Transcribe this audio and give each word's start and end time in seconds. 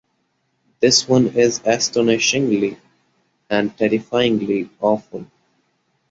This 0.79 1.07
one 1.07 1.27
is 1.27 1.61
astonishingly 1.63 2.79
and 3.51 3.77
terrifyingly 3.77 4.67
awful. 4.79 5.27